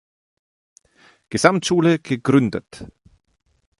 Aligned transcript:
Gesamtschule 1.29 1.99
gegründet. 1.99 2.85